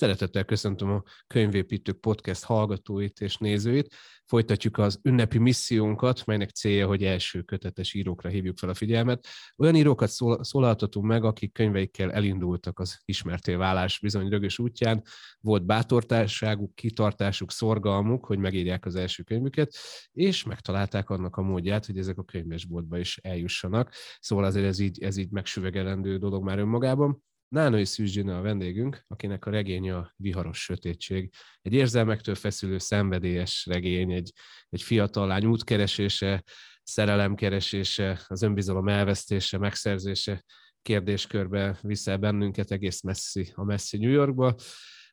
[0.00, 3.94] Szeretettel köszöntöm a Könyvépítők Podcast hallgatóit és nézőit.
[4.24, 9.26] Folytatjuk az ünnepi missziónkat, melynek célja, hogy első kötetes írókra hívjuk fel a figyelmet.
[9.56, 15.02] Olyan írókat szól, szólaltatunk meg, akik könyveikkel elindultak az ismerté válás bizony rögös útján.
[15.40, 19.76] Volt bátortárságuk, kitartásuk, szorgalmuk, hogy megírják az első könyvüket,
[20.12, 23.92] és megtalálták annak a módját, hogy ezek a könyvesboltba is eljussanak.
[24.20, 27.22] Szóval azért ez így, ez így megsüvegelendő dolog már önmagában.
[27.50, 31.32] Nánai Szűzsina a vendégünk, akinek a regénye a Viharos Sötétség.
[31.62, 34.32] Egy érzelmektől feszülő, szenvedélyes regény, egy,
[34.68, 36.44] egy fiatal lány útkeresése,
[36.82, 40.44] szerelemkeresése, az önbizalom elvesztése, megszerzése
[40.82, 44.54] kérdéskörbe viszel bennünket egész messzi, a messzi New Yorkba.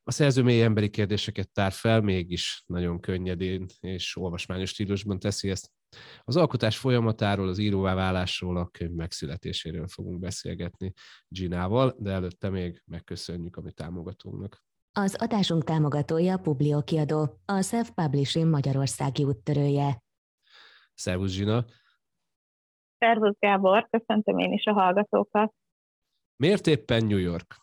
[0.03, 5.71] A szerző mély emberi kérdéseket tár fel, mégis nagyon könnyedén és olvasmányos stílusban teszi ezt.
[6.23, 10.93] Az alkotás folyamatáról, az íróvá válásról, a könyv megszületéséről fogunk beszélgetni
[11.27, 14.63] Ginával, de előtte még megköszönjük a mi támogatónknak.
[14.91, 20.01] Az adásunk támogatója a Publio kiadó, a Self-Publishing Magyarországi úttörője.
[20.93, 21.65] Szervusz Gina!
[22.97, 25.53] Szervusz Gábor, köszöntöm én is a hallgatókat.
[26.35, 27.55] Miért éppen New York?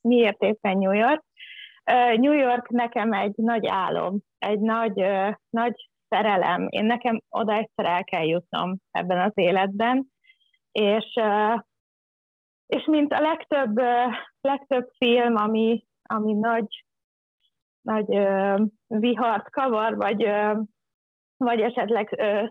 [0.00, 1.24] Miért éppen New York?
[2.16, 4.94] New York nekem egy nagy álom, egy nagy,
[5.50, 6.66] nagy szerelem.
[6.70, 10.06] Én nekem oda egyszer el kell jutnom ebben az életben,
[10.72, 11.20] és,
[12.66, 13.76] és mint a legtöbb,
[14.40, 16.84] legtöbb film, ami, ami nagy,
[17.80, 18.06] nagy
[18.86, 20.22] vihart kavar, vagy,
[21.36, 22.08] vagy esetleg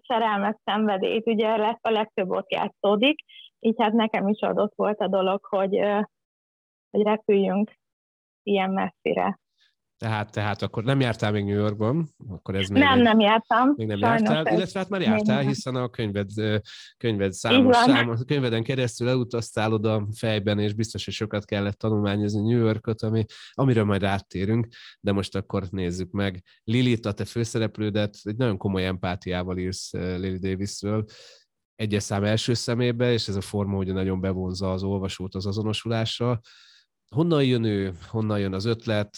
[0.08, 1.48] szerelmet szenvedélyt, ugye
[1.82, 3.20] a legtöbb ott játszódik,
[3.60, 5.80] így hát nekem is adott volt a dolog, hogy,
[6.92, 7.72] hogy repüljünk
[8.44, 9.40] ilyen messzire.
[9.98, 13.74] Tehát, tehát akkor nem jártál még New Yorkban, akkor ez még Nem, egy, nem jártam.
[13.76, 16.30] Még nem jártál, illetve hát már jártál, hiszen a könyved,
[16.98, 22.60] könyved számos, számos, könyveden keresztül elutaztál oda fejben, és biztos, hogy sokat kellett tanulmányozni New
[22.60, 24.68] Yorkot, ami, amiről majd áttérünk,
[25.00, 26.44] de most akkor nézzük meg.
[26.64, 31.06] Lilit, a te főszereplődet, egy nagyon komoly empátiával írsz Lily Davisről,
[31.76, 36.40] egyes szám első szemébe, és ez a forma ugye nagyon bevonza az olvasót az azonosulásra.
[37.10, 39.10] Honnan jön ő, honnan jön az ötlet,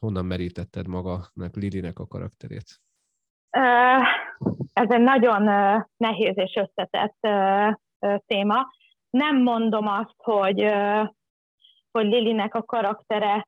[0.00, 2.80] honnan merítetted magának Lilinek a karakterét?
[4.72, 5.42] Ez egy nagyon
[5.96, 7.18] nehéz és összetett
[8.26, 8.66] téma.
[9.10, 10.60] Nem mondom azt, hogy,
[11.90, 13.46] hogy Lilinek a karaktere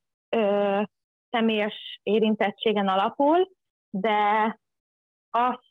[1.31, 3.51] személyes érintettségen alapul,
[3.91, 4.19] de
[5.31, 5.65] azt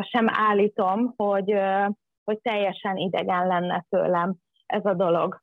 [0.00, 1.54] sem állítom, hogy,
[2.24, 4.34] hogy teljesen idegen lenne tőlem
[4.66, 5.42] ez a dolog.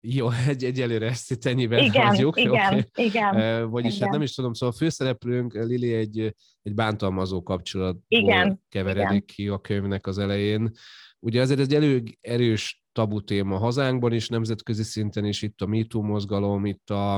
[0.00, 2.40] Jó, egy, egyelőre ezt itt ennyiben igen, hagyjuk.
[2.40, 2.84] Igen, okay.
[2.94, 3.70] igen.
[3.70, 4.04] Vagyis igen.
[4.04, 9.24] hát nem is tudom, szóval a főszereplőnk, Lili egy, egy bántalmazó kapcsolatból igen, keveredik igen.
[9.26, 10.70] ki a könyvnek az elején.
[11.18, 16.02] Ugye azért egy elő, erős tabu téma hazánkban is, nemzetközi szinten is, itt a MeToo
[16.02, 17.14] mozgalom, itt a,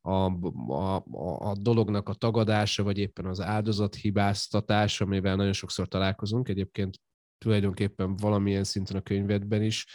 [0.00, 1.04] a, a,
[1.38, 7.00] a dolognak a tagadása, vagy éppen az áldozat hibáztatása, amivel nagyon sokszor találkozunk, egyébként
[7.38, 9.86] tulajdonképpen valamilyen szinten a könyvedben is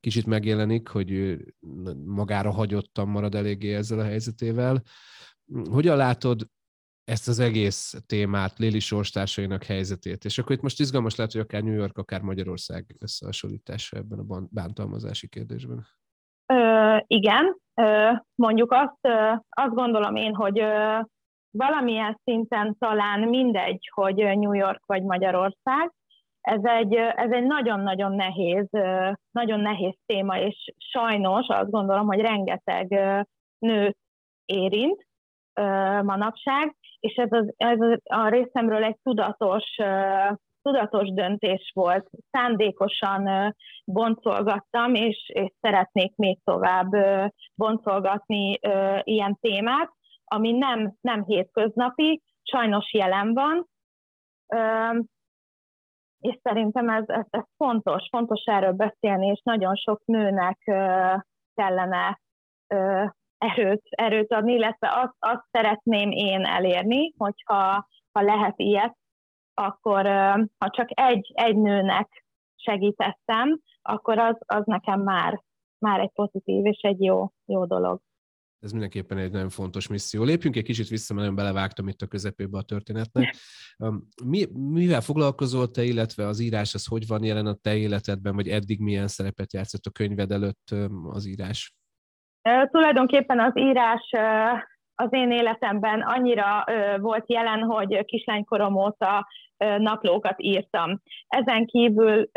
[0.00, 1.54] kicsit megjelenik, hogy ő
[2.04, 4.82] magára hagyottan marad eléggé ezzel a helyzetével.
[5.70, 6.46] Hogyan látod
[7.04, 10.24] ezt az egész témát, Lili sorstársainak helyzetét?
[10.24, 14.46] És akkor itt most izgalmas lehet, hogy akár New York, akár Magyarország összehasonlítása ebben a
[14.50, 15.86] bántalmazási kérdésben.
[16.46, 20.98] Ö, igen, ö, mondjuk azt, ö, azt gondolom én, hogy ö,
[21.50, 25.92] valamilyen szinten talán mindegy, hogy New York vagy Magyarország,
[26.40, 28.68] ez egy, ez egy nagyon-nagyon nehéz,
[29.30, 32.88] nagyon nehéz téma, és sajnos azt gondolom, hogy rengeteg
[33.58, 33.96] nőt
[34.44, 35.06] érint
[36.02, 39.64] manapság, és ez, az, ez a részemről egy tudatos,
[40.62, 42.10] tudatos döntés volt.
[42.30, 43.54] Szándékosan
[43.84, 46.90] boncolgattam, és, és szeretnék még tovább
[47.54, 48.58] boncolgatni
[49.02, 49.90] ilyen témát,
[50.24, 53.66] ami nem, nem hétköznapi, sajnos jelen van,
[56.20, 60.58] és szerintem ez, ez, ez fontos, fontos erről beszélni, és nagyon sok nőnek
[61.54, 62.20] kellene
[63.38, 68.96] erőt, erőt adni, illetve azt, azt szeretném én elérni, hogyha ha lehet ilyet,
[69.54, 70.06] akkor
[70.58, 72.24] ha csak egy, egy nőnek
[72.54, 75.42] segítettem, akkor az, az nekem már,
[75.78, 78.00] már egy pozitív és egy jó, jó dolog
[78.60, 80.22] ez mindenképpen egy nagyon fontos misszió.
[80.22, 83.34] Lépjünk egy kicsit vissza, mert nagyon belevágtam itt a közepébe a történetnek.
[84.24, 88.48] Mi, mivel foglalkozol te, illetve az írás, az hogy van jelen a te életedben, vagy
[88.48, 90.74] eddig milyen szerepet játszott a könyved előtt
[91.08, 91.74] az írás?
[92.70, 94.10] Tulajdonképpen az írás
[94.94, 96.64] az én életemben annyira
[96.96, 99.26] volt jelen, hogy kislánykorom óta
[99.56, 101.00] naplókat írtam.
[101.26, 102.30] Ezen kívül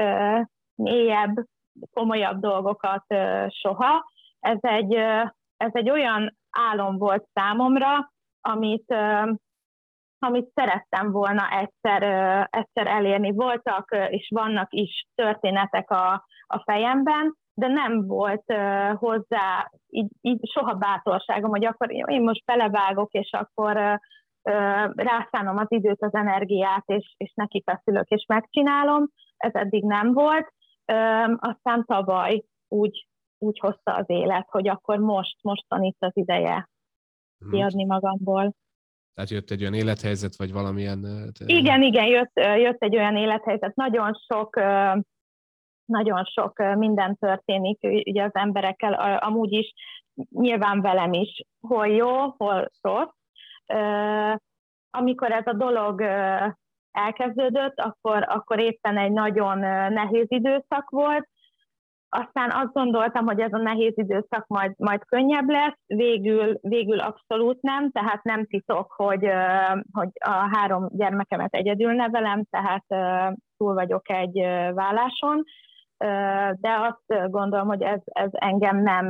[0.76, 1.46] mélyebb,
[1.92, 3.06] komolyabb dolgokat
[3.50, 4.12] soha.
[4.40, 4.98] Ez egy
[5.62, 8.12] ez egy olyan álom volt számomra,
[8.42, 8.96] amit,
[10.20, 12.04] amit szerettem volna egyszer,
[12.50, 13.32] egyszer elérni.
[13.32, 18.54] Voltak és vannak is történetek a, a fejemben, de nem volt
[18.96, 24.00] hozzá így, így soha bátorságom, hogy akkor én most belevágok, és akkor
[24.96, 29.08] rászánom az időt, az energiát, és, és neki feszülök, és megcsinálom.
[29.38, 30.54] Ez eddig nem volt.
[31.36, 33.08] Aztán tavaly úgy,
[33.42, 36.70] úgy hozta az élet, hogy akkor most, most van itt az ideje
[37.40, 37.52] hmm.
[37.52, 38.54] kiadni magamból.
[39.14, 41.32] Tehát jött egy olyan élethelyzet, vagy valamilyen...
[41.46, 43.76] Igen, igen, jött, jött egy olyan élethelyzet.
[43.76, 44.60] Nagyon sok
[45.86, 49.74] nagyon sok minden történik ugye az emberekkel, amúgy is,
[50.30, 53.16] nyilván velem is, hol jó, hol rossz.
[54.90, 56.02] Amikor ez a dolog
[56.92, 59.60] elkezdődött, akkor, akkor éppen egy nagyon
[59.94, 61.30] nehéz időszak volt,
[62.14, 67.62] aztán azt gondoltam, hogy ez a nehéz időszak majd, majd könnyebb lesz, végül, végül abszolút
[67.62, 69.30] nem, tehát nem titok, hogy,
[69.92, 72.86] hogy a három gyermekemet egyedül nevelem, tehát
[73.58, 74.40] túl vagyok egy
[74.74, 75.44] válláson,
[76.56, 79.08] de azt gondolom, hogy ez, ez engem nem,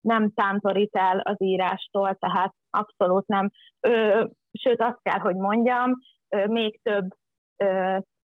[0.00, 3.50] nem tántorít el az írástól, tehát abszolút nem.
[4.52, 5.92] Sőt, azt kell, hogy mondjam,
[6.46, 7.08] még több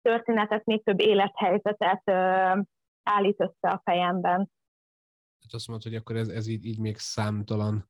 [0.03, 2.03] történetet, még több élethelyzetet
[3.05, 4.51] állít össze a fejemben.
[5.41, 7.87] Hát azt mondod, hogy akkor ez, ez így, így még számtalan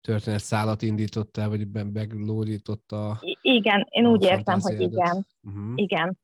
[0.00, 3.20] történetszálat indította, vagy meglódította.
[3.40, 5.26] Igen, én úgy értem, hogy igen.
[5.42, 5.72] Uh-huh.
[5.74, 6.18] Igen.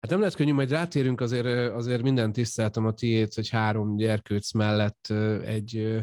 [0.00, 4.52] Hát nem lehet könnyű, majd rátérünk, azért, azért minden tiszteltem a tiét, hogy három gyerkőc
[4.52, 5.06] mellett
[5.44, 5.98] egy,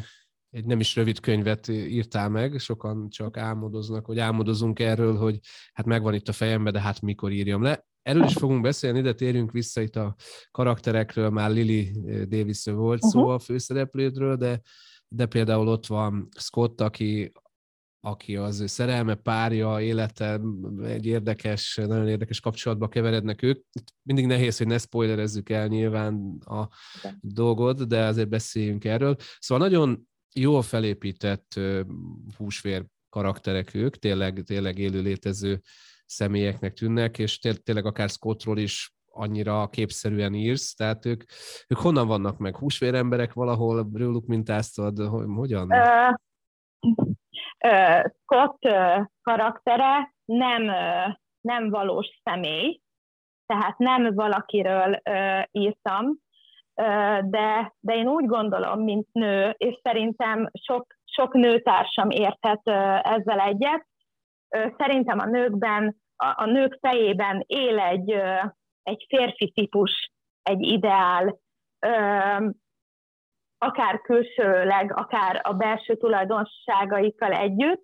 [0.52, 5.38] egy nem is rövid könyvet írtál meg, sokan csak álmodoznak, vagy álmodozunk erről, hogy
[5.72, 7.86] hát megvan itt a fejembe, de hát mikor írjam le.
[8.02, 10.14] Erről is fogunk beszélni, de térjünk vissza itt a
[10.50, 11.90] karakterekről, már Lily
[12.28, 13.22] davis volt uh-huh.
[13.22, 14.60] szó a főszereplődről, de,
[15.08, 17.32] de például ott van Scott, aki
[18.04, 20.40] aki az ő szerelme, párja, élete,
[20.82, 23.64] egy érdekes, nagyon érdekes kapcsolatba keverednek ők.
[24.02, 26.68] Mindig nehéz, hogy ne spoilerezzük el nyilván a
[27.02, 27.18] de.
[27.20, 29.16] dolgot, de azért beszéljünk erről.
[29.38, 31.60] Szóval nagyon jól felépített
[32.36, 35.60] húsvér karakterek ők, tényleg, tényleg élő létező
[36.06, 41.22] személyeknek tűnnek, és tényleg akár Scottról is annyira képszerűen írsz, tehát ők,
[41.68, 42.56] ők honnan vannak meg?
[42.56, 44.98] Húsvér emberek valahol, róluk mintáztad,
[45.36, 45.70] hogyan?
[45.70, 46.14] Uh,
[48.22, 48.58] Scott
[49.22, 50.62] karaktere nem,
[51.40, 52.80] nem valós személy,
[53.46, 55.02] tehát nem valakiről
[55.50, 56.21] írtam,
[57.24, 62.60] de, de én úgy gondolom, mint nő, és szerintem sok, sok nőtársam érthet
[63.02, 63.86] ezzel egyet,
[64.76, 68.10] szerintem a nőkben, a, a nők fejében él egy,
[68.82, 71.38] egy férfi típus, egy ideál,
[73.58, 77.82] akár külsőleg, akár a belső tulajdonságaikkal együtt,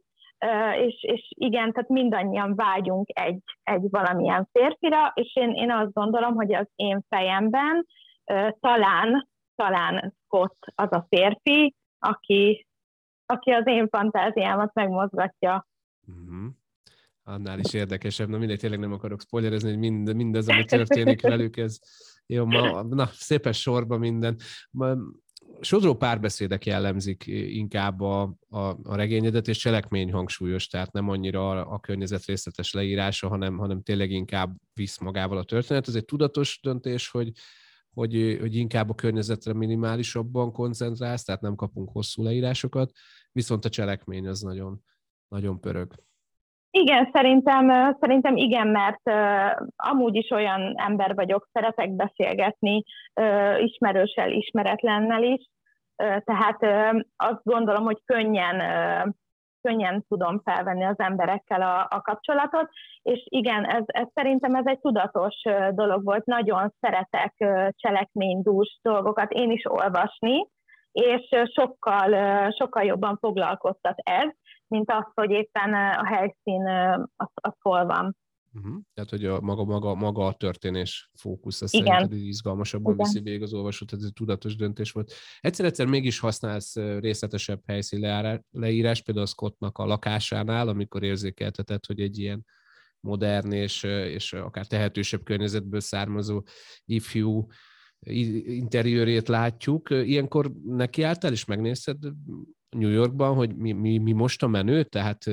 [0.75, 6.35] és, és igen, tehát mindannyian vágyunk egy, egy valamilyen férfira, és én, én azt gondolom,
[6.35, 7.87] hogy az én fejemben
[8.61, 12.67] talán, talán Scott az a férfi, aki,
[13.27, 15.67] aki az én fantáziámat megmozgatja.
[16.07, 16.53] Uh-huh.
[17.23, 21.57] Annál is érdekesebb, na mindegy, tényleg nem akarok spoilerezni, hogy mind, mindez, ami történik velük,
[21.57, 21.79] ez
[22.27, 24.37] jó, ma, na, szépen sorba minden
[25.61, 31.73] sodró párbeszédek jellemzik inkább a, a, a regényedet, és cselekmény hangsúlyos, tehát nem annyira a,
[31.73, 35.89] a környezet részletes leírása, hanem, hanem tényleg inkább visz magával a történet.
[35.89, 37.31] Ez egy tudatos döntés, hogy,
[37.95, 42.91] hogy, hogy inkább a környezetre minimálisabban koncentrálsz, tehát nem kapunk hosszú leírásokat,
[43.33, 44.79] viszont a cselekmény az nagyon,
[45.29, 45.95] nagyon pörög.
[46.71, 52.85] Igen, szerintem, szerintem igen, mert uh, amúgy is olyan ember vagyok, szeretek beszélgetni
[53.21, 55.51] uh, ismerőssel, ismeretlennel is,
[56.03, 59.13] uh, tehát uh, azt gondolom, hogy könnyen, uh,
[59.63, 62.69] könnyen tudom felvenni az emberekkel a, a kapcsolatot,
[63.03, 65.35] és igen, ez, ez szerintem ez egy tudatos
[65.71, 67.35] dolog volt, nagyon szeretek
[67.77, 70.49] cselekménydús dolgokat én is olvasni,
[70.93, 72.11] és sokkal,
[72.59, 74.31] sokkal jobban foglalkoztat ez,
[74.69, 76.69] mint az, hogy éppen a helyszín
[77.17, 78.17] az, az hol van.
[78.55, 78.83] Uh-huh.
[78.95, 83.07] Tehát, hogy a maga, maga, maga a történés fókusz, az szerinted izgalmasabban Igen.
[83.07, 85.13] viszi végig az olvasót, ez egy tudatos döntés volt.
[85.41, 88.01] Egyszer-egyszer mégis használsz részletesebb helyszín
[88.51, 92.45] leírás, például a Scottnak a lakásánál, amikor érzékeltetett, hogy egy ilyen
[93.01, 96.43] modern és, és akár tehetősebb környezetből származó
[96.85, 97.47] ifjú
[98.47, 99.91] interiőrét látjuk.
[99.91, 101.97] Ilyenkor nekiálltál és megnézted
[102.69, 105.25] New Yorkban, hogy mi, mi, mi most a menő, tehát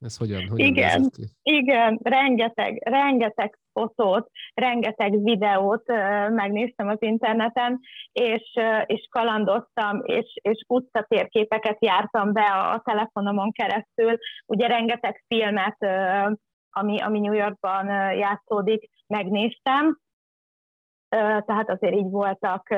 [0.00, 0.48] ez hogyan?
[0.48, 1.10] hogyan igen,
[1.42, 5.86] igen, rengeteg, rengeteg fotót, rengeteg videót
[6.28, 7.80] megnéztem az interneten,
[8.12, 14.16] és, és kalandoztam, és, és utcatérképeket jártam be a, a telefonomon keresztül.
[14.46, 15.76] Ugye rengeteg filmet,
[16.70, 19.98] ami, ami New Yorkban játszódik, megnéztem,
[21.46, 22.68] tehát azért így voltak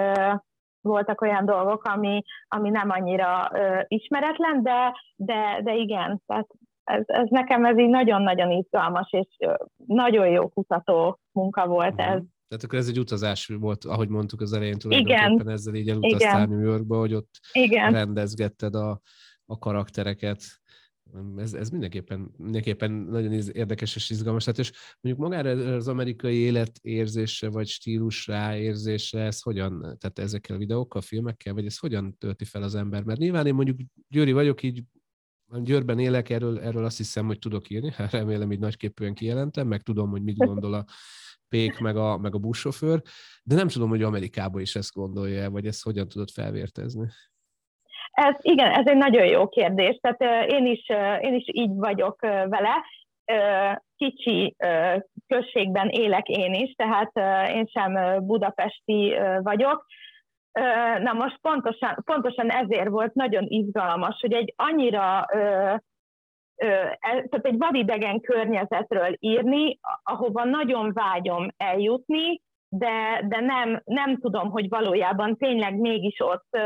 [0.82, 3.50] voltak olyan dolgok, ami, ami nem annyira
[3.86, 6.46] ismeretlen, de, de, de igen, tehát
[6.90, 9.36] ez, ez nekem ez így nagyon-nagyon izgalmas, és
[9.86, 12.06] nagyon jó kutató munka volt uh-huh.
[12.06, 12.22] ez.
[12.48, 15.48] Tehát akkor ez egy utazás volt, ahogy mondtuk az elején tulajdonképpen Igen.
[15.48, 17.92] ezzel így elutaztál New Yorkba, hogy ott Igen.
[17.92, 19.00] rendezgetted a,
[19.46, 20.42] a karaktereket
[21.36, 24.44] ez, ez mindenképpen, mindenképpen nagyon érdekes és izgalmas.
[24.44, 30.56] Tehát és mondjuk magára az amerikai élet érzése, vagy stílus ráérzése, ez hogyan, tehát ezekkel
[30.56, 33.02] a videókkal, filmekkel, vagy ez hogyan tölti fel az ember?
[33.02, 33.78] Mert nyilván én mondjuk
[34.08, 34.82] Győri vagyok, így
[35.58, 40.10] Győrben élek, erről, erről azt hiszem, hogy tudok írni, remélem így nagyképűen kijelentem, meg tudom,
[40.10, 40.84] hogy mit gondol a
[41.48, 43.02] pék, meg a, meg a buszsofőr,
[43.42, 47.06] de nem tudom, hogy Amerikában is ezt gondolja, vagy ezt hogyan tudod felvértezni.
[48.10, 49.98] Ez, igen, ez egy nagyon jó kérdés.
[50.00, 50.88] Tehát én is,
[51.20, 52.84] én is így vagyok vele.
[53.96, 54.56] Kicsi
[55.26, 57.12] községben élek én is, tehát
[57.48, 59.86] én sem budapesti vagyok.
[61.02, 65.26] Na most pontosan, pontosan ezért volt nagyon izgalmas, hogy egy annyira
[67.00, 74.68] tehát egy vadidegen környezetről írni, ahova nagyon vágyom eljutni, de, de nem, nem tudom, hogy
[74.68, 76.58] valójában tényleg mégis ott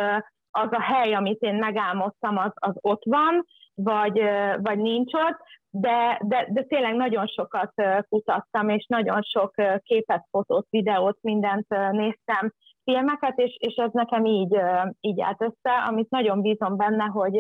[0.51, 4.23] az a hely, amit én megálmodtam, az, az ott van, vagy,
[4.57, 5.39] vagy nincs ott,
[5.71, 7.73] de, de, de tényleg nagyon sokat
[8.09, 12.53] kutattam, és nagyon sok képet, fotót, videót, mindent néztem,
[12.85, 14.57] filmeket, és, és ez nekem így,
[15.01, 17.39] így állt össze, amit nagyon bízom benne, hogy,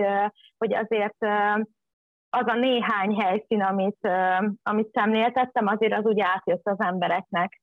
[0.59, 1.17] hogy azért
[2.31, 4.09] az a néhány helyszín, amit,
[4.63, 7.63] amit szemléltettem, azért az úgy átjött az embereknek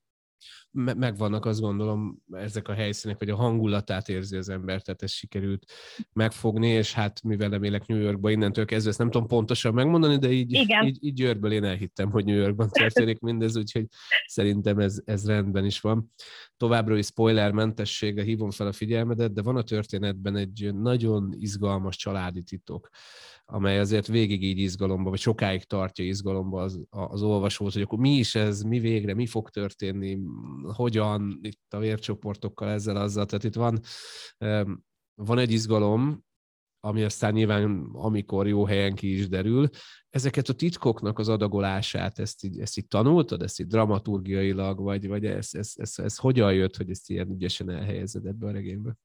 [0.71, 5.71] megvannak azt gondolom ezek a helyszínek, vagy a hangulatát érzi az ember, tehát ezt sikerült
[6.13, 10.17] megfogni, és hát mivel nem élek New Yorkba, innentől kezdve ezt nem tudom pontosan megmondani,
[10.17, 10.86] de így, Igen.
[10.86, 13.86] így, így Győrből én elhittem, hogy New Yorkban történik mindez, úgyhogy
[14.25, 16.12] szerintem ez, ez rendben is van.
[16.57, 22.41] Továbbra is spoilermentességgel hívom fel a figyelmedet, de van a történetben egy nagyon izgalmas családi
[22.41, 22.89] titok,
[23.53, 28.10] amely azért végig így izgalomba, vagy sokáig tartja izgalomba az, az olvasót, hogy akkor mi
[28.10, 30.20] is ez, mi végre, mi fog történni,
[30.74, 33.79] hogyan, itt a vércsoportokkal, ezzel, azzal, tehát itt van,
[35.15, 36.24] van egy izgalom,
[36.79, 39.70] ami aztán nyilván, amikor jó helyen ki is derül,
[40.10, 45.25] ezeket a titkoknak az adagolását, ezt így, ezt így tanultad, ezt így dramaturgiailag, vagy, vagy
[45.25, 48.98] ez, ez, ez, ez hogyan jött, hogy ezt ilyen ügyesen elhelyezed ebbe a regénybe?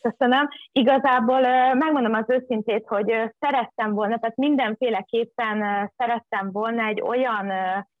[0.00, 0.48] Köszönöm.
[0.72, 1.40] Igazából
[1.74, 7.52] megmondom az őszintét, hogy szerettem volna, tehát mindenféleképpen szerettem volna egy olyan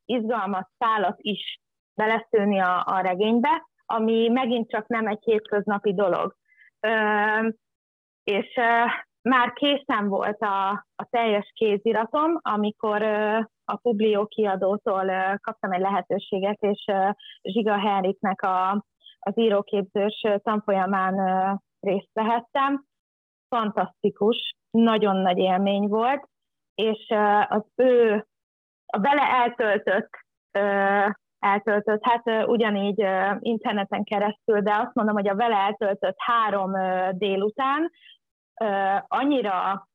[0.04, 1.60] izgalmas szálat is
[1.94, 6.34] beleszőni a, a regénybe, ami megint csak nem egy hétköznapi dolog.
[8.24, 8.60] És
[9.22, 13.02] már készen volt a, a teljes kéziratom, amikor
[13.64, 16.84] a Publio kiadótól kaptam egy lehetőséget, és
[17.42, 18.84] Zsiga Henriknek a
[19.20, 21.14] az íróképzős tanfolyamán
[21.80, 22.84] részt vehettem.
[23.48, 26.28] Fantasztikus, nagyon nagy élmény volt,
[26.74, 27.12] és
[27.48, 28.26] az ő
[28.86, 30.10] a vele eltöltött,
[31.38, 33.06] eltöltött, hát ugyanígy
[33.38, 36.72] interneten keresztül, de azt mondom, hogy a vele eltöltött három
[37.18, 37.90] délután
[39.06, 39.88] annyira,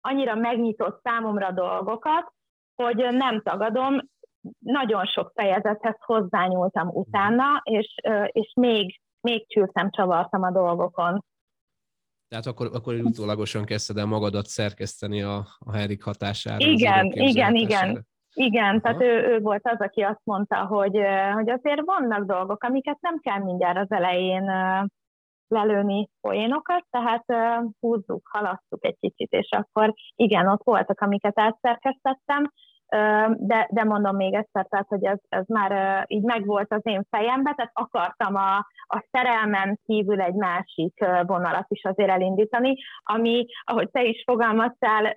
[0.00, 2.32] annyira megnyitott számomra dolgokat,
[2.74, 4.00] hogy nem tagadom,
[4.58, 7.94] nagyon sok fejezethez hozzányúltam utána, és,
[8.26, 11.24] és még, még csültem, csavartam a dolgokon.
[12.28, 16.66] Tehát akkor, akkor utólagosan kezdted el magadat szerkeszteni a, a Henrik hatására.
[16.66, 18.06] Igen, igen, igen.
[18.34, 18.80] Igen, Aha.
[18.80, 20.98] tehát ő, ő volt az, aki azt mondta, hogy,
[21.32, 24.50] hogy azért vannak dolgok, amiket nem kell mindjárt az elején
[25.48, 27.24] lelőni poénokat, tehát
[27.80, 32.52] húzzuk, halasztuk egy kicsit, és akkor igen, ott voltak, amiket átszerkesztettem,
[33.36, 37.54] de, de mondom még egyszer, tehát, hogy ez, ez már így megvolt az én fejembe,
[37.56, 38.56] tehát akartam a,
[38.86, 45.12] a szerelmen kívül egy másik vonalat is azért elindítani, ami, ahogy te is fogalmaztál,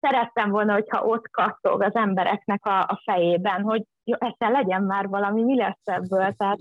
[0.00, 5.08] szerettem volna, hogyha ott kattog az embereknek a, a fejében, hogy jó, ezzel legyen már
[5.08, 6.58] valami, mi lesz ebből, tehát...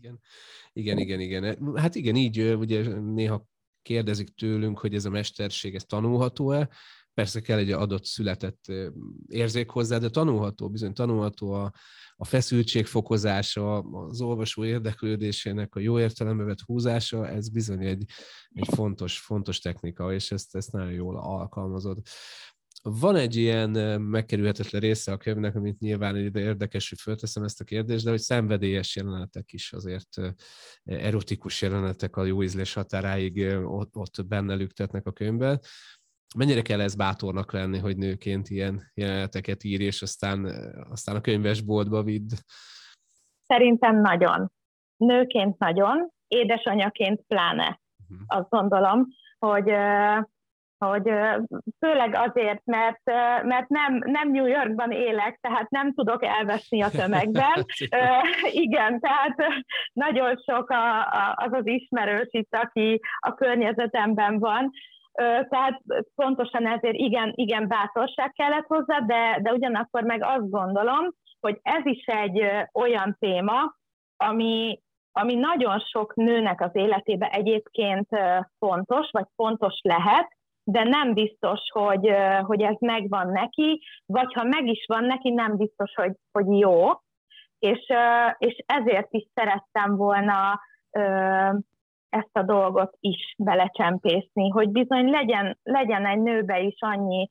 [0.00, 0.18] Igen,
[0.72, 1.56] igen, igen, igen.
[1.76, 3.42] Hát igen, így ugye néha
[3.82, 6.68] kérdezik tőlünk, hogy ez a mesterség, ez tanulható-e,
[7.16, 8.64] Persze kell egy adott született
[9.28, 11.72] érzék hozzá, de tanulható, bizony tanulható a,
[12.16, 18.04] a feszültség fokozása, az olvasó érdeklődésének a jó értelembe vett húzása, ez bizony egy,
[18.48, 21.98] egy fontos, fontos technika, és ezt, ezt nagyon jól alkalmazod.
[22.82, 28.04] Van egy ilyen megkerülhetetlen része a könyvnek, amit nyilván érdekes, hogy fölteszem ezt a kérdést,
[28.04, 30.08] de hogy szenvedélyes jelenetek is azért
[30.84, 35.60] erotikus jelenetek a jó ízlés határáig ott, ott benne lüktetnek a könyvben.
[36.36, 40.44] Mennyire kell ez bátornak lenni, hogy nőként ilyen jeleneteket ír, és aztán,
[40.90, 42.30] aztán a könyvesboltba vidd?
[43.46, 44.52] Szerintem nagyon.
[44.96, 47.80] Nőként nagyon, édesanyaként pláne.
[48.08, 48.38] Uh-huh.
[48.38, 49.06] Azt gondolom,
[49.38, 49.72] hogy
[50.78, 51.10] hogy
[51.78, 53.04] főleg azért, mert,
[53.42, 57.64] mert nem, nem New Yorkban élek, tehát nem tudok elveszni a tömegben.
[58.64, 59.36] Igen, tehát
[59.92, 64.70] nagyon sok a, a, az az ismerős itt, aki a környezetemben van,
[65.48, 65.82] tehát
[66.14, 71.84] pontosan ezért igen, igen bátorság kellett hozzá, de, de ugyanakkor meg azt gondolom, hogy ez
[71.84, 72.42] is egy
[72.72, 73.74] olyan téma,
[74.16, 74.80] ami,
[75.12, 78.08] ami nagyon sok nőnek az életébe egyébként
[78.58, 80.28] fontos, vagy fontos lehet,
[80.64, 85.56] de nem biztos, hogy, hogy ez megvan neki, vagy ha meg is van neki, nem
[85.56, 86.88] biztos, hogy, hogy jó.
[87.58, 87.92] És,
[88.38, 90.60] és ezért is szerettem volna
[92.08, 97.28] ezt a dolgot is belecsempészni, hogy bizony legyen, legyen egy nőbe is annyi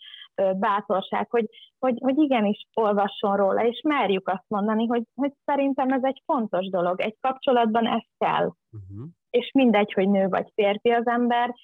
[0.56, 6.04] bátorság, hogy, hogy, hogy igenis olvasson róla, és merjük azt mondani, hogy, hogy szerintem ez
[6.04, 7.02] egy fontos dolog.
[7.02, 8.46] Egy kapcsolatban ez kell.
[8.46, 9.08] Uh-huh.
[9.30, 11.56] És mindegy, hogy nő vagy férfi az ember,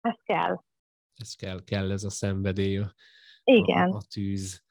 [0.00, 0.56] ez kell
[1.22, 2.92] ez kell, kell ez a szenvedély, a,
[3.44, 3.90] Igen.
[3.90, 4.61] A, a tűz.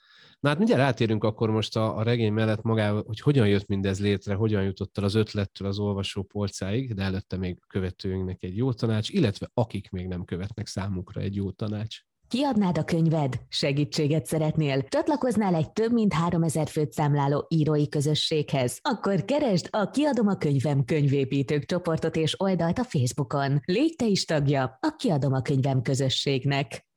[0.41, 3.99] Na hát mindjárt rátérünk akkor most a, a regény mellett magába, hogy hogyan jött mindez
[3.99, 8.73] létre, hogyan jutott el az ötlettől az olvasó polcáig, de előtte még követőinknek egy jó
[8.73, 11.99] tanács, illetve akik még nem követnek számukra egy jó tanács.
[12.27, 13.39] Kiadnád a könyved?
[13.47, 14.83] Segítséget szeretnél?
[14.87, 18.79] Csatlakoznál egy több mint 3000 főt számláló írói közösséghez?
[18.81, 23.59] Akkor keresd a Kiadom a könyvem könyvépítők csoportot és oldalt a Facebookon.
[23.65, 26.89] Légy te is tagja a Kiadom a könyvem közösségnek.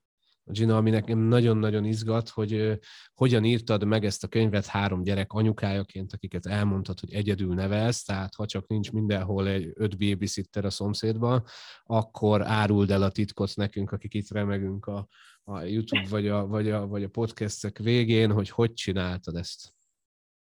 [0.47, 2.79] Gina, ami nekem nagyon-nagyon izgat, hogy
[3.15, 8.35] hogyan írtad meg ezt a könyvet három gyerek anyukájaként, akiket elmondtad, hogy egyedül nevelsz, tehát
[8.35, 11.45] ha csak nincs mindenhol egy öt babysitter a szomszédban,
[11.85, 15.07] akkor áruld el a titkot nekünk, akik itt remegünk a,
[15.45, 19.73] a YouTube vagy a, vagy, a, vagy a podcastek végén, hogy hogy csináltad ezt?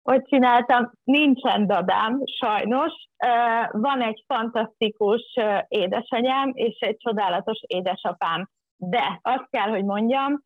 [0.01, 0.91] Hogy csináltam?
[1.03, 2.93] Nincsen dadám, sajnos.
[3.71, 5.21] Van egy fantasztikus
[5.67, 10.41] édesanyám és egy csodálatos édesapám de azt kell, hogy mondjam,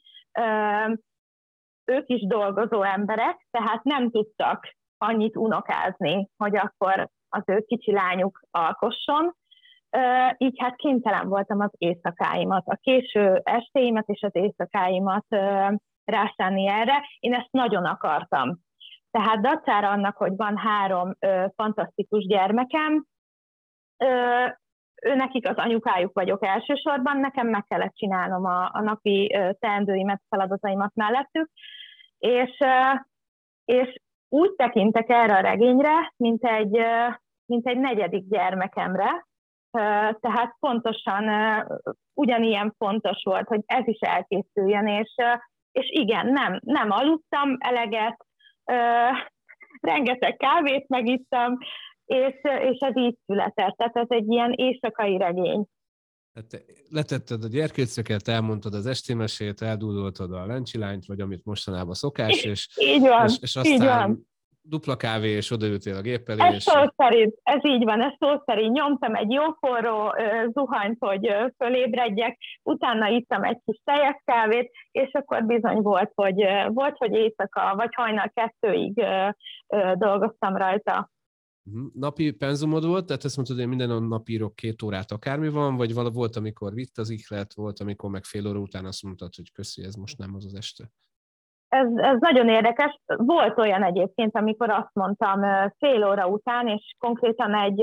[1.85, 8.41] ők is dolgozó emberek, tehát nem tudtak annyit unokázni, hogy akkor az ő kicsi lányuk
[8.51, 9.33] alkosson,
[10.37, 15.25] így hát kénytelen voltam az éjszakáimat, a késő estéimet és az éjszakáimat
[16.03, 17.05] rászánni erre.
[17.19, 18.59] Én ezt nagyon akartam.
[19.11, 21.13] Tehát dacára annak, hogy van három
[21.55, 23.05] fantasztikus gyermekem,
[25.01, 30.91] ő nekik az anyukájuk vagyok elsősorban, nekem meg kellett csinálnom a, a napi teendőimet, feladataimat
[30.95, 31.49] mellettük,
[32.17, 32.57] és,
[33.65, 33.95] és
[34.29, 36.79] úgy tekintek erre a regényre, mint egy,
[37.45, 39.27] mint egy negyedik gyermekemre,
[40.19, 41.29] tehát pontosan
[42.13, 45.15] ugyanilyen fontos volt, hogy ez is elkészüljön, és,
[45.71, 48.25] és igen, nem, nem aludtam eleget,
[49.81, 51.57] rengeteg kávét megittam,
[52.09, 52.35] és,
[52.71, 53.75] és ez így született.
[53.77, 55.65] Tehát ez egy ilyen éjszakai regény.
[56.33, 62.67] Hát letetted a gyerkőcöket, elmondtad az estémesét, eldúdoltad a lencsilányt, vagy amit mostanában szokás, és,
[62.81, 64.27] így van, és, és aztán így van.
[64.61, 66.41] dupla kávé, és odaültél a gép elé.
[66.41, 66.63] Ez és...
[66.63, 68.73] szó szerint, ez így van, ez szó szerint.
[68.73, 75.09] Nyomtam egy jó forró uh, zuhanyt, hogy fölébredjek, utána ittam egy kis teljes kávét, és
[75.11, 79.05] akkor bizony volt, hogy, volt, hogy éjszaka, vagy hajnal kettőig
[79.95, 81.09] dolgoztam rajta.
[81.71, 81.85] Mhm.
[81.93, 85.93] Napi penzumod volt, tehát ezt mondtad, hogy minden nap írok két órát akármi van, vagy
[85.93, 89.51] vala volt, amikor vitt az ihlet, volt, amikor meg fél óra után azt mondtad, hogy
[89.51, 90.83] köszi, ez most nem az az este?
[91.67, 92.99] Ez, ez nagyon érdekes.
[93.05, 97.81] Volt olyan egyébként, amikor azt mondtam fél óra után, és konkrétan egy,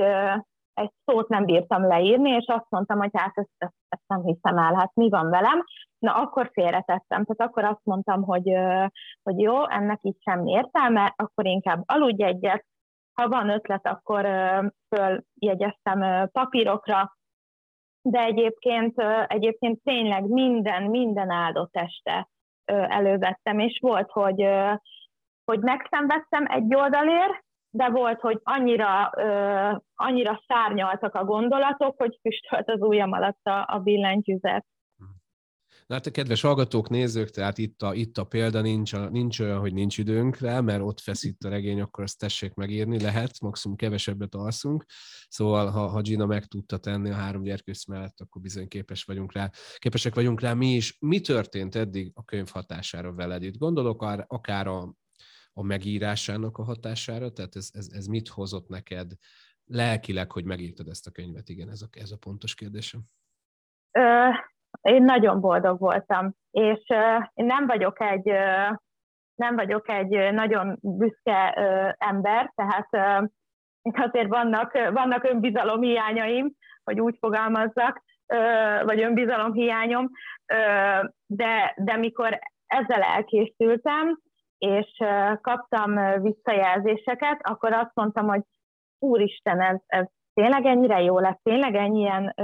[0.75, 4.59] egy szót nem bírtam leírni, és azt mondtam, hogy hát ezt, ezt, ezt nem hiszem
[4.59, 5.65] el, hát mi van velem.
[5.99, 7.25] Na, akkor félretettem.
[7.25, 8.53] Tehát akkor azt mondtam, hogy,
[9.23, 12.65] hogy jó, ennek így semmi értelme, akkor inkább aludj egyet,
[13.17, 14.29] ha van ötlet, akkor
[14.89, 17.17] följegyeztem papírokra,
[18.03, 22.29] de egyébként, egyébként tényleg minden, minden áldott este
[22.65, 24.49] elővettem, és volt, hogy,
[25.45, 29.11] hogy megszenvedtem egy oldalért, de volt, hogy annyira,
[29.95, 34.67] annyira szárnyaltak a gondolatok, hogy füstölt az ujjam alatt a, a billentyűzet.
[35.87, 39.41] Na hát a kedves hallgatók, nézők, tehát itt a, itt a példa, nincs, a, nincs
[39.41, 43.41] olyan, hogy nincs időnk rá, mert ott feszít a regény, akkor azt tessék megírni, lehet,
[43.41, 44.85] maximum kevesebbet alszunk.
[45.29, 49.33] Szóval, ha, ha Gina meg tudta tenni a három gyerkősz mellett, akkor bizony képes vagyunk
[49.33, 50.97] rá, képesek vagyunk rá mi is.
[51.01, 53.43] Mi történt eddig a könyv hatására veled?
[53.43, 54.95] Itt gondolok akár a,
[55.53, 59.13] a megírásának a hatására, tehát ez, ez, ez mit hozott neked
[59.65, 61.49] lelkileg, hogy megírtad ezt a könyvet?
[61.49, 63.03] Igen, ez a, ez a pontos kérdésem.
[63.91, 64.29] Ö,
[64.81, 66.85] én nagyon boldog voltam, és
[67.35, 68.33] én nem vagyok egy
[69.35, 71.51] nem vagyok egy nagyon büszke
[71.99, 72.89] ember, tehát
[74.07, 76.53] azért vannak, vannak önbizalom hiányaim,
[76.85, 78.03] hogy úgy fogalmazzak,
[78.85, 80.11] vagy önbizalom hiányom,
[81.27, 84.19] de, de mikor ezzel elkészültem,
[84.59, 85.03] és
[85.41, 88.43] kaptam visszajelzéseket, akkor azt mondtam, hogy
[88.99, 90.07] úristen, ez, ez
[90.41, 92.35] tényleg ennyire jó lesz, tényleg ennyien,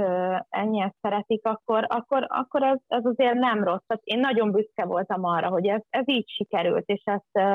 [0.49, 3.85] ennyien szeretik, akkor, akkor, akkor ez, ez azért nem rossz.
[3.87, 7.47] Tehát én nagyon büszke voltam arra, hogy ez, ez így sikerült, és ezt,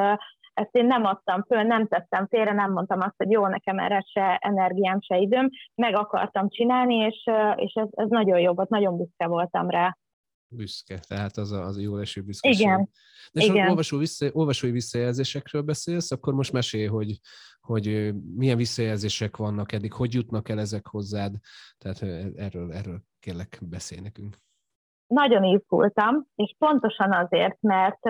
[0.54, 4.00] ezt én nem adtam föl, nem tettem félre, nem mondtam azt, hogy jó, nekem erre
[4.12, 8.96] se energiám, se időm, meg akartam csinálni, és, és ez, ez nagyon jó volt, nagyon
[8.96, 9.96] büszke voltam rá
[10.50, 12.60] büszke, tehát az a, az a jó eső büszkeség.
[12.60, 12.90] Igen.
[13.32, 17.18] De és ha olvasó vissza, olvasói visszajelzésekről beszélsz, akkor most mesélj, hogy,
[17.60, 21.34] hogy milyen visszajelzések vannak eddig, hogy jutnak el ezek hozzád,
[21.78, 22.02] tehát
[22.36, 24.36] erről, erről kérlek beszélj nekünk.
[25.06, 28.04] Nagyon izgultam, és pontosan azért, mert,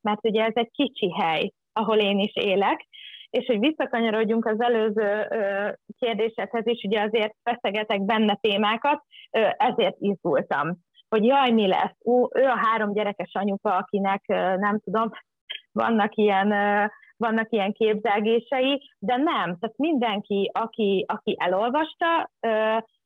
[0.00, 2.86] mert ugye ez egy kicsi hely, ahol én is élek,
[3.30, 5.28] és hogy visszakanyarodjunk az előző
[5.98, 9.02] kérdésedhez is, ugye azért feszegetek benne témákat,
[9.56, 11.96] ezért izgultam hogy jaj, mi lesz.
[11.98, 14.24] Ú, ő a három gyerekes anyuka, akinek
[14.56, 15.10] nem tudom,
[15.72, 16.48] vannak ilyen,
[17.16, 19.58] vannak ilyen képzelgései, de nem.
[19.58, 22.30] Tehát mindenki, aki, aki elolvasta,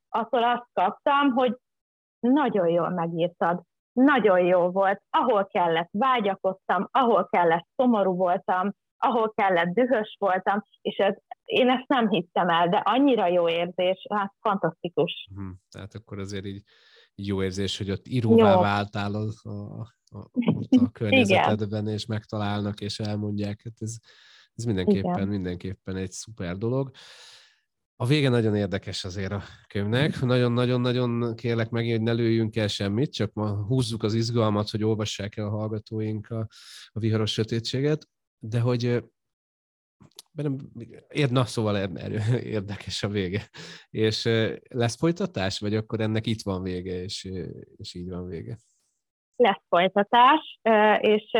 [0.08, 1.56] attól azt kaptam, hogy
[2.20, 9.74] nagyon jól megírtad, nagyon jó volt, ahol kellett vágyakoztam, ahol kellett szomorú voltam, ahol kellett
[9.74, 15.28] dühös voltam, és ez, én ezt nem hittem el, de annyira jó érzés, hát fantasztikus.
[15.34, 16.62] Hmm, tehát akkor azért így
[17.26, 18.60] jó érzés, hogy ott íróvá jó.
[18.60, 19.50] váltál a, a,
[20.10, 20.30] a,
[20.84, 23.60] a környezetedben, és megtalálnak, és elmondják.
[23.64, 23.96] Hát ez,
[24.54, 25.28] ez mindenképpen, Igen.
[25.28, 26.90] mindenképpen egy szuper dolog.
[27.96, 30.20] A vége nagyon érdekes azért a könyvnek.
[30.20, 35.36] Nagyon-nagyon-nagyon kérlek meg, hogy ne lőjünk el semmit, csak ma húzzuk az izgalmat, hogy olvassák
[35.36, 36.48] el a hallgatóink a,
[36.92, 39.04] a viharos sötétséget, de hogy
[41.08, 41.76] ér, na, szóval
[42.42, 43.40] érdekes a vége.
[43.90, 44.28] És
[44.68, 47.28] lesz folytatás, vagy akkor ennek itt van vége, és,
[47.76, 48.56] és így van vége?
[49.36, 50.60] Lesz folytatás,
[51.00, 51.30] és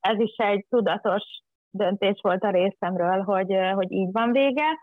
[0.00, 1.22] ez is egy tudatos
[1.70, 4.78] döntés volt a részemről, hogy, hogy így van vége.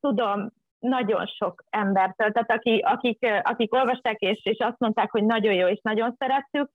[0.00, 5.54] Tudom, nagyon sok embertől, tehát aki, akik, akik olvasták és, és azt mondták, hogy nagyon
[5.54, 6.70] jó és nagyon szerettük,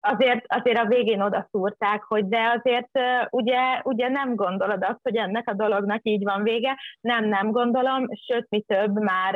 [0.00, 2.90] azért, azért a végén oda szúrták, hogy de azért
[3.30, 6.78] ugye, ugye nem gondolod azt, hogy ennek a dolognak így van vége.
[7.00, 9.34] Nem, nem gondolom, sőt, mi több, már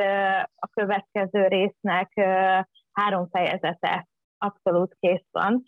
[0.55, 2.11] a következő résznek
[2.91, 5.63] három fejezete abszolút kész van.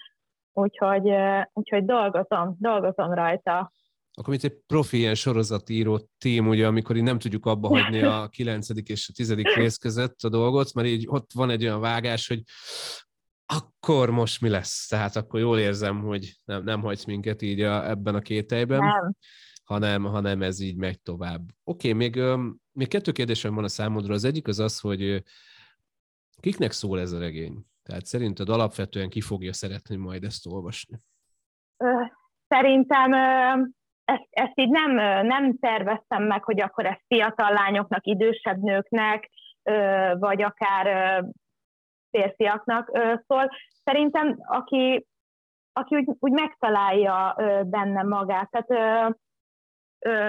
[0.54, 1.14] Úgyhogy,
[1.54, 3.72] úgyhogy dolgozom, dolgozom rajta.
[4.14, 8.28] Akkor mint egy profi ilyen sorozatíró tím, ugye, amikor így nem tudjuk abba hagyni a
[8.28, 12.28] kilencedik és a tizedik rész között a dolgot, mert így ott van egy olyan vágás,
[12.28, 12.42] hogy
[13.48, 14.88] akkor most mi lesz?
[14.88, 19.16] Tehát akkor jól érzem, hogy nem, nem hagysz minket így a, ebben a kételyben, nem.
[19.64, 21.42] Hanem, hanem ez így megy tovább.
[21.64, 22.22] Oké, okay, még,
[22.72, 24.14] még kettő kérdésem van a számodra.
[24.14, 25.24] Az egyik az az, hogy
[26.42, 27.66] kiknek szól ez a regény?
[27.84, 31.00] Tehát szerinted alapvetően ki fogja szeretni majd ezt olvasni?
[32.48, 33.14] Szerintem
[34.06, 34.92] ezt, ezt így nem,
[35.26, 39.30] nem terveztem meg, hogy akkor ez fiatal lányoknak, idősebb nőknek,
[40.20, 41.24] vagy akár
[42.18, 42.92] férfiaknak
[43.28, 43.50] szól.
[43.84, 45.08] Szerintem, aki,
[45.74, 49.14] aki úgy, úgy megtalálja benne magát, tehát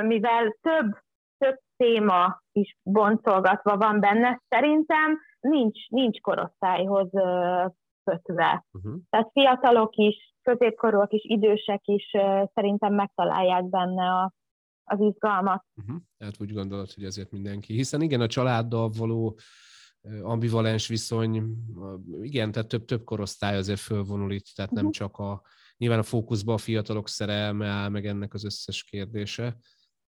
[0.05, 0.99] mivel több,
[1.39, 7.11] több téma is boncolgatva van benne, szerintem nincs, nincs korosztályhoz
[8.05, 8.67] kötve.
[8.73, 9.01] Uh-huh.
[9.11, 12.11] Tehát fiatalok is, középkorúak is, idősek is
[12.55, 14.33] szerintem megtalálják benne a,
[14.85, 15.65] az izgalmat.
[15.77, 15.97] Uh-huh.
[16.19, 17.75] Tehát úgy gondolod, hogy ezért mindenki.
[17.75, 19.39] Hiszen igen, a családdal való
[20.23, 21.57] ambivalens viszony,
[22.21, 24.93] igen, tehát több-több korosztály azért fölvonul itt, tehát nem mhm.
[24.93, 25.43] csak a,
[25.77, 29.57] nyilván a fókuszban a fiatalok szerelme áll meg ennek az összes kérdése,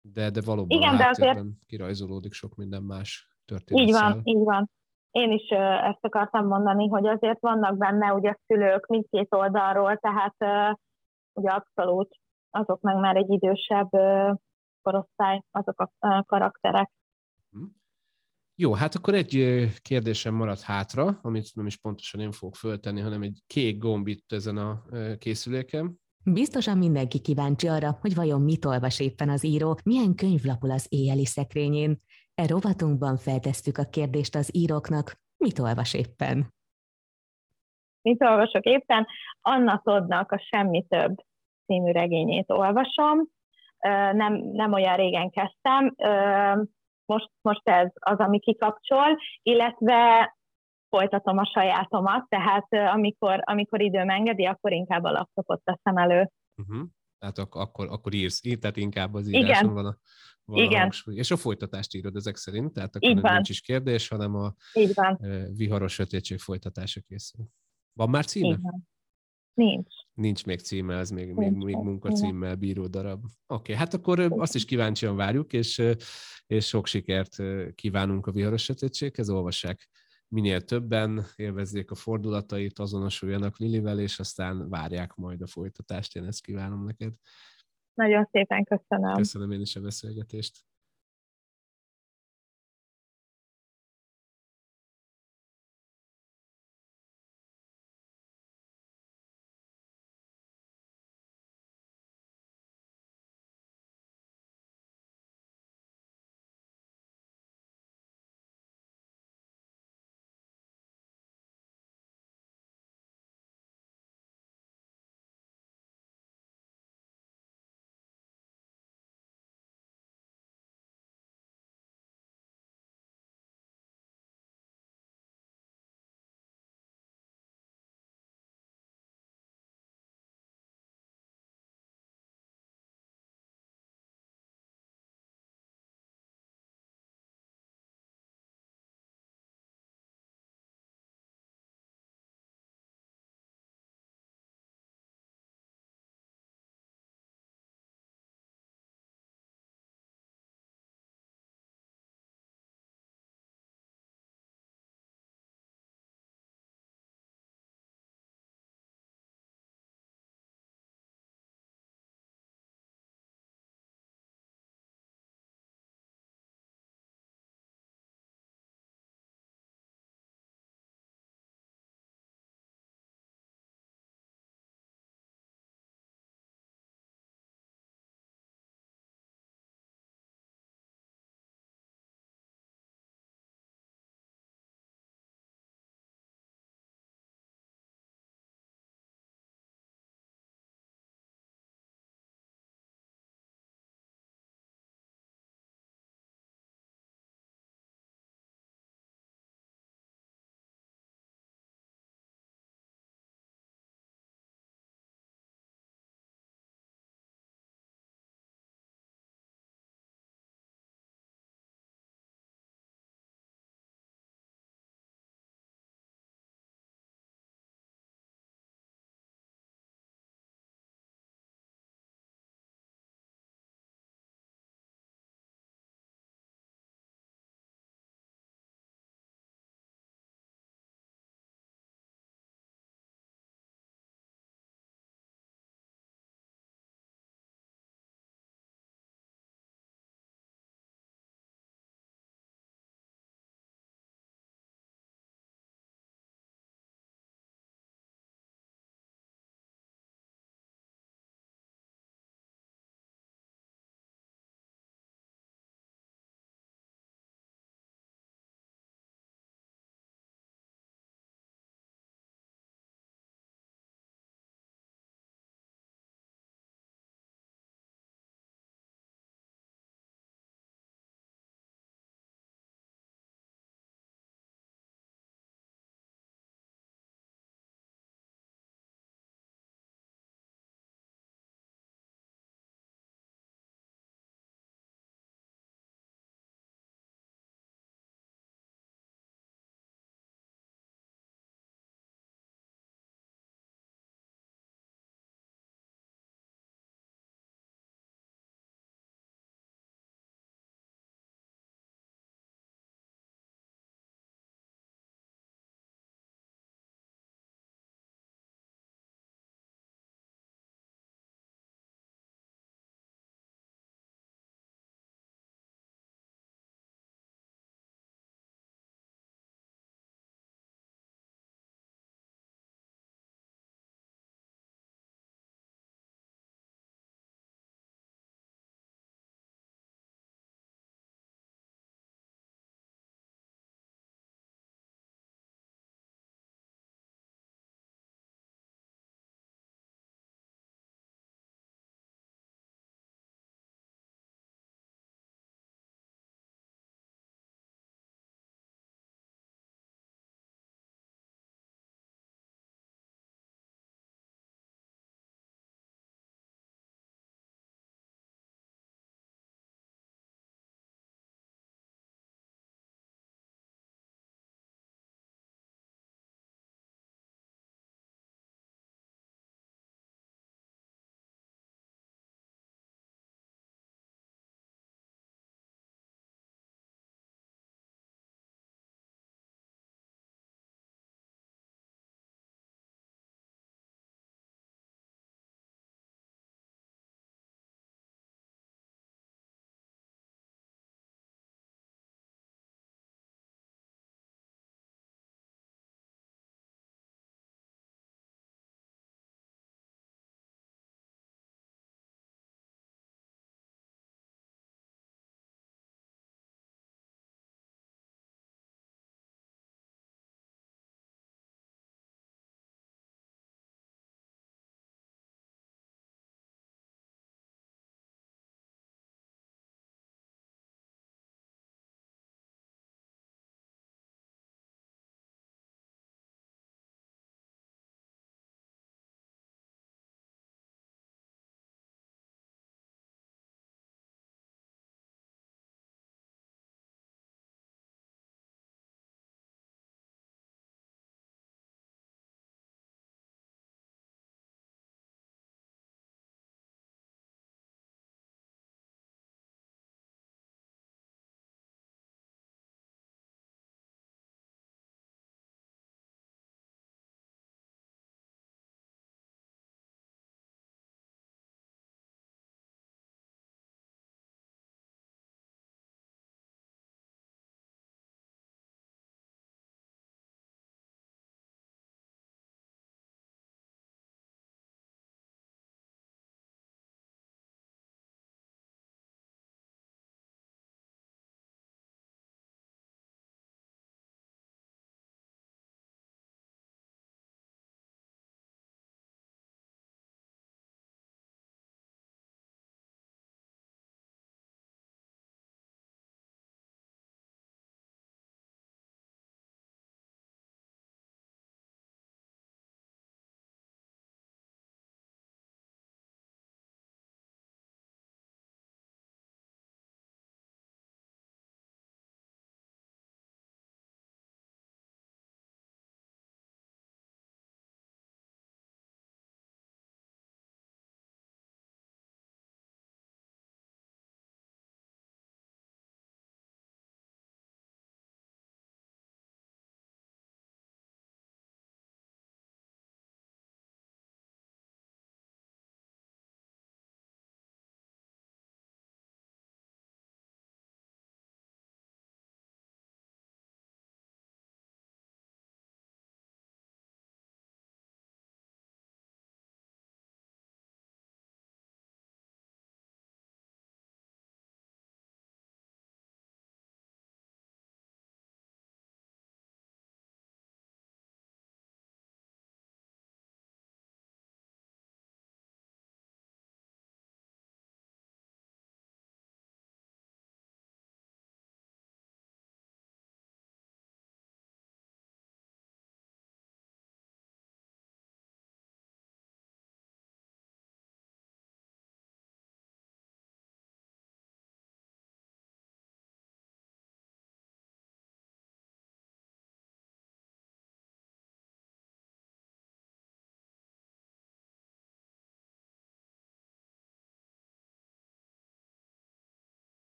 [0.00, 1.42] de, de valóban igen, de azért...
[1.66, 3.82] kirajzolódik sok minden más történet.
[3.82, 4.70] Így van, így van.
[5.10, 5.48] Én is
[5.90, 10.36] ezt akartam mondani, hogy azért vannak benne ugye szülők mindkét oldalról, tehát
[11.32, 12.16] ugye abszolút
[12.50, 13.88] azok meg már egy idősebb
[14.82, 16.90] korosztály, azok a karakterek.
[18.56, 23.22] Jó, hát akkor egy kérdésem maradt hátra, amit nem is pontosan én fogok föltenni, hanem
[23.22, 24.82] egy kék gomb itt ezen a
[25.18, 26.02] készüléken.
[26.24, 30.86] Biztosan mindenki kíváncsi arra, hogy vajon mit olvas éppen az író, milyen könyv lapul az
[30.88, 32.00] éjjeli szekrényén.
[32.34, 36.54] E rovatunkban feltesszük a kérdést az íróknak, mit olvas éppen?
[38.02, 39.06] Mit olvasok éppen?
[39.40, 41.14] Anna Todnak a Semmi Több
[41.66, 43.28] című regényét olvasom.
[44.12, 45.94] Nem, nem olyan régen kezdtem,
[47.06, 50.32] most, most ez az, ami kikapcsol, illetve
[50.88, 56.30] folytatom a sajátomat, tehát amikor, amikor időm engedi, akkor inkább a laptopot teszem elő.
[56.56, 56.88] Uh-huh.
[57.18, 59.74] Tehát ak- akkor, akkor írsz, ír, tehát inkább az íráson Igen.
[59.74, 59.96] van a,
[60.44, 60.78] van Igen.
[60.78, 61.16] a hangsúly.
[61.16, 64.94] És a folytatást írod ezek szerint, tehát akkor nem nincs is kérdés, hanem a Így
[64.94, 65.18] van.
[65.56, 67.44] viharos sötétség folytatása készül.
[67.92, 68.48] Van már címe?
[68.48, 68.88] Így van.
[69.54, 69.94] Nincs.
[70.14, 73.24] Nincs még címe, ez még, még, még munkacímmel bíró darab.
[73.24, 75.82] Oké, okay, hát akkor azt is kíváncsian várjuk, és,
[76.46, 77.36] és sok sikert
[77.74, 79.88] kívánunk a viharos sötétséghez, olvassák
[80.28, 86.16] minél többen, élvezzék a fordulatait, azonosuljanak Lilivel, és aztán várják majd a folytatást.
[86.16, 87.12] Én ezt kívánom neked.
[87.94, 89.14] Nagyon szépen köszönöm.
[89.14, 90.64] Köszönöm én is a beszélgetést.